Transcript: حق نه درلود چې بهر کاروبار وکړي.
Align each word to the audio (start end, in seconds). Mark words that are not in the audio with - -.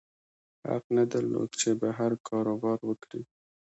حق 0.67 0.83
نه 0.95 1.03
درلود 1.11 1.49
چې 1.61 1.69
بهر 1.81 2.11
کاروبار 2.27 2.79
وکړي. 2.85 3.21